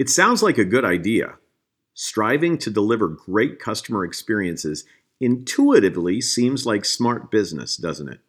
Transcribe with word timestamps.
It 0.00 0.08
sounds 0.08 0.42
like 0.42 0.56
a 0.56 0.64
good 0.64 0.86
idea. 0.86 1.34
Striving 1.92 2.56
to 2.60 2.70
deliver 2.70 3.06
great 3.06 3.58
customer 3.58 4.02
experiences 4.02 4.86
intuitively 5.20 6.22
seems 6.22 6.64
like 6.64 6.86
smart 6.86 7.30
business, 7.30 7.76
doesn't 7.76 8.08
it? 8.08 8.20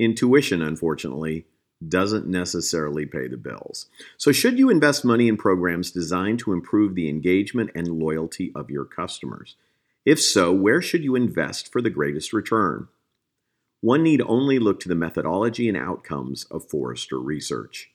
Intuition, 0.00 0.60
unfortunately, 0.60 1.46
doesn't 1.88 2.26
necessarily 2.26 3.06
pay 3.06 3.28
the 3.28 3.36
bills. 3.36 3.86
So, 4.16 4.32
should 4.32 4.58
you 4.58 4.68
invest 4.68 5.04
money 5.04 5.28
in 5.28 5.36
programs 5.36 5.92
designed 5.92 6.40
to 6.40 6.52
improve 6.52 6.96
the 6.96 7.08
engagement 7.08 7.70
and 7.76 8.00
loyalty 8.00 8.50
of 8.56 8.68
your 8.68 8.84
customers? 8.84 9.54
If 10.04 10.20
so, 10.20 10.52
where 10.52 10.82
should 10.82 11.04
you 11.04 11.14
invest 11.14 11.70
for 11.70 11.82
the 11.82 11.88
greatest 11.88 12.32
return? 12.32 12.88
One 13.80 14.02
need 14.02 14.22
only 14.22 14.58
look 14.58 14.80
to 14.80 14.88
the 14.88 14.96
methodology 14.96 15.68
and 15.68 15.76
outcomes 15.76 16.42
of 16.50 16.68
Forrester 16.68 17.20
research. 17.20 17.93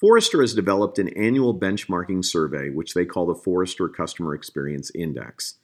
Forrester 0.00 0.40
has 0.42 0.54
developed 0.54 1.00
an 1.00 1.08
annual 1.16 1.58
benchmarking 1.58 2.24
survey, 2.24 2.70
which 2.70 2.94
they 2.94 3.04
call 3.04 3.26
the 3.26 3.34
Forrester 3.34 3.88
Customer 3.88 4.32
Experience 4.32 4.92
Index. 4.94 5.56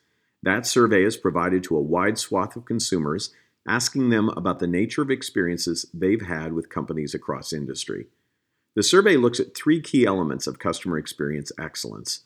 That 0.43 0.67
survey 0.67 1.05
is 1.05 1.17
provided 1.17 1.63
to 1.65 1.77
a 1.77 1.83
wide 1.83 2.19
swath 2.19 2.57
of 2.57 2.65
consumers, 2.65 3.33
asking 3.67 4.11
them 4.11 4.29
about 4.31 4.59
the 4.59 4.67
nature 4.67 5.03
of 5.03 5.11
experiences 5.11 5.87
they've 5.95 6.27
had 6.27 6.53
with 6.53 6.69
companies 6.69 7.15
across 7.15 7.53
industry. 7.53 8.07
The 8.75 8.83
survey 8.83 9.17
looks 9.17 9.39
at 9.39 9.55
three 9.55 9.81
key 9.81 10.05
elements 10.05 10.49
of 10.49 10.59
customer 10.59 10.99
experience 10.99 11.53
excellence 11.59 12.23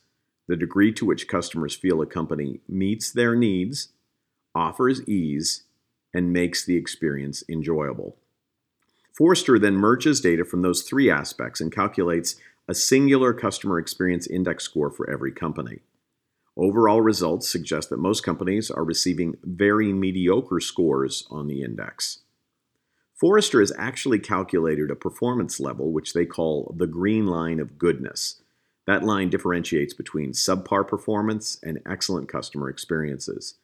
the 0.49 0.57
degree 0.57 0.91
to 0.91 1.05
which 1.05 1.29
customers 1.29 1.77
feel 1.77 2.01
a 2.01 2.07
company 2.07 2.61
meets 2.67 3.13
their 3.13 3.37
needs, 3.37 3.89
offers 4.55 5.07
ease, 5.07 5.65
and 6.15 6.33
makes 6.33 6.65
the 6.65 6.75
experience 6.75 7.45
enjoyable. 7.51 8.17
Forrester 9.19 9.59
then 9.59 9.75
merges 9.75 10.21
data 10.21 10.45
from 10.45 10.63
those 10.63 10.83
three 10.83 11.11
aspects 11.11 11.61
and 11.61 11.73
calculates 11.73 12.37
a 12.69 12.75
singular 12.75 13.35
customer 13.35 13.81
experience 13.81 14.29
index 14.29 14.63
score 14.63 14.93
for 14.93 15.11
every 15.11 15.33
company. 15.33 15.81
Overall 16.57 17.01
results 17.01 17.51
suggest 17.51 17.91
that 17.91 17.99
most 17.99 18.23
companies 18.23 18.71
are 18.71 18.85
receiving 18.85 19.37
very 19.43 19.93
mediocre 19.93 20.61
scores 20.61 21.27
on 21.33 21.49
the 21.49 21.63
index. 21.63 22.21
Forrester 23.13 23.59
has 23.59 23.73
actually 23.77 24.21
calculated 24.21 24.89
a 24.89 24.95
performance 24.95 25.59
level 25.59 25.91
which 25.91 26.13
they 26.13 26.25
call 26.25 26.73
the 26.79 26.87
green 26.87 27.27
line 27.27 27.59
of 27.59 27.77
goodness. 27.77 28.41
That 28.87 29.03
line 29.03 29.31
differentiates 29.31 29.95
between 29.95 30.31
subpar 30.31 30.87
performance 30.87 31.59
and 31.61 31.81
excellent 31.85 32.29
customer 32.29 32.69
experiences. 32.69 33.57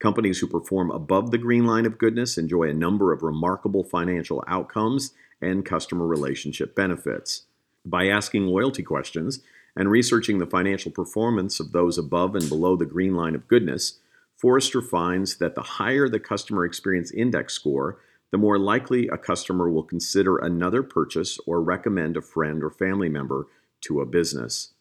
Companies 0.00 0.38
who 0.38 0.46
perform 0.46 0.90
above 0.90 1.30
the 1.30 1.38
green 1.38 1.66
line 1.66 1.84
of 1.84 1.98
goodness 1.98 2.38
enjoy 2.38 2.64
a 2.64 2.74
number 2.74 3.12
of 3.12 3.22
remarkable 3.22 3.84
financial 3.84 4.42
outcomes 4.48 5.12
and 5.42 5.64
customer 5.64 6.06
relationship 6.06 6.74
benefits. 6.74 7.42
By 7.84 8.08
asking 8.08 8.46
loyalty 8.46 8.82
questions 8.82 9.40
and 9.76 9.90
researching 9.90 10.38
the 10.38 10.46
financial 10.46 10.90
performance 10.90 11.60
of 11.60 11.72
those 11.72 11.98
above 11.98 12.34
and 12.34 12.48
below 12.48 12.76
the 12.76 12.86
green 12.86 13.14
line 13.14 13.34
of 13.34 13.46
goodness, 13.46 13.98
Forrester 14.36 14.80
finds 14.80 15.36
that 15.36 15.54
the 15.54 15.62
higher 15.62 16.08
the 16.08 16.18
customer 16.18 16.64
experience 16.64 17.10
index 17.10 17.52
score, 17.52 17.98
the 18.30 18.38
more 18.38 18.58
likely 18.58 19.06
a 19.08 19.18
customer 19.18 19.68
will 19.68 19.82
consider 19.82 20.38
another 20.38 20.82
purchase 20.82 21.38
or 21.46 21.60
recommend 21.60 22.16
a 22.16 22.22
friend 22.22 22.64
or 22.64 22.70
family 22.70 23.10
member 23.10 23.48
to 23.82 24.00
a 24.00 24.06
business. 24.06 24.72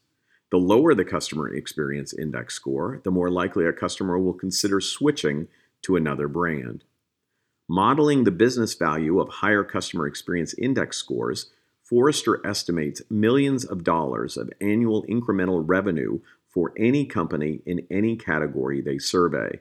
The 0.52 0.58
lower 0.58 0.96
the 0.96 1.06
customer 1.06 1.54
experience 1.54 2.14
index 2.14 2.56
score, 2.56 3.02
the 3.04 3.12
more 3.12 3.30
likely 3.30 3.66
a 3.66 3.74
customer 3.74 4.18
will 4.18 4.34
consider 4.34 4.82
switching 4.82 5.48
to 5.84 5.96
another 5.96 6.28
brand. 6.28 6.84
Modeling 7.68 8.24
the 8.24 8.32
business 8.32 8.74
value 8.74 9.20
of 9.20 9.30
higher 9.30 9.64
customer 9.64 10.08
experience 10.08 10.56
index 10.56 10.98
scores, 10.98 11.52
Forrester 11.84 12.46
estimates 12.46 13.02
millions 13.10 13.64
of 13.64 13.84
dollars 13.84 14.38
of 14.38 14.52
annual 14.60 15.04
incremental 15.04 15.64
revenue 15.66 16.20
for 16.48 16.74
any 16.78 17.06
company 17.06 17.62
in 17.66 17.86
any 17.92 18.16
category 18.16 18.82
they 18.82 18.98
survey. 18.98 19.60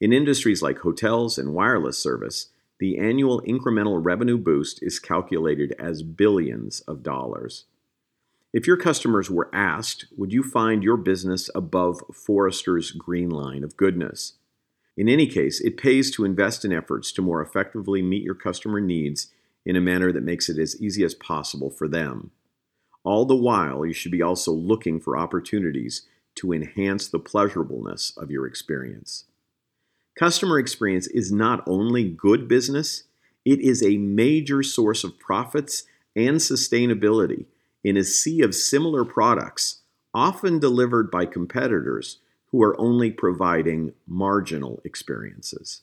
In 0.00 0.12
industries 0.12 0.62
like 0.62 0.78
hotels 0.78 1.36
and 1.36 1.54
wireless 1.54 1.98
service, 1.98 2.48
the 2.80 2.98
annual 2.98 3.42
incremental 3.42 4.02
revenue 4.02 4.38
boost 4.38 4.82
is 4.82 4.98
calculated 4.98 5.74
as 5.78 6.02
billions 6.02 6.80
of 6.82 7.02
dollars. 7.02 7.64
If 8.52 8.66
your 8.66 8.78
customers 8.78 9.30
were 9.30 9.50
asked, 9.54 10.06
would 10.16 10.32
you 10.32 10.42
find 10.42 10.82
your 10.82 10.96
business 10.96 11.50
above 11.54 12.02
Forrester's 12.14 12.92
green 12.92 13.28
line 13.28 13.62
of 13.62 13.76
goodness? 13.76 14.34
In 14.96 15.06
any 15.06 15.26
case, 15.26 15.60
it 15.60 15.76
pays 15.76 16.10
to 16.12 16.24
invest 16.24 16.64
in 16.64 16.72
efforts 16.72 17.12
to 17.12 17.22
more 17.22 17.42
effectively 17.42 18.00
meet 18.00 18.22
your 18.22 18.34
customer 18.34 18.80
needs 18.80 19.30
in 19.66 19.76
a 19.76 19.82
manner 19.82 20.10
that 20.12 20.22
makes 20.22 20.48
it 20.48 20.58
as 20.58 20.80
easy 20.80 21.04
as 21.04 21.14
possible 21.14 21.68
for 21.68 21.86
them. 21.86 22.30
All 23.04 23.26
the 23.26 23.36
while, 23.36 23.84
you 23.84 23.92
should 23.92 24.12
be 24.12 24.22
also 24.22 24.52
looking 24.52 24.98
for 24.98 25.18
opportunities 25.18 26.06
to 26.36 26.52
enhance 26.52 27.06
the 27.06 27.18
pleasurableness 27.18 28.14
of 28.16 28.30
your 28.30 28.46
experience. 28.46 29.24
Customer 30.18 30.58
experience 30.58 31.06
is 31.08 31.30
not 31.30 31.62
only 31.66 32.08
good 32.08 32.48
business, 32.48 33.04
it 33.44 33.60
is 33.60 33.82
a 33.82 33.98
major 33.98 34.62
source 34.62 35.04
of 35.04 35.18
profits 35.18 35.84
and 36.16 36.36
sustainability 36.36 37.44
in 37.84 37.96
a 37.96 38.04
sea 38.04 38.42
of 38.42 38.54
similar 38.54 39.04
products, 39.04 39.82
often 40.14 40.58
delivered 40.58 41.10
by 41.10 41.26
competitors 41.26 42.18
who 42.50 42.62
are 42.62 42.80
only 42.80 43.10
providing 43.10 43.92
marginal 44.06 44.80
experiences. 44.84 45.82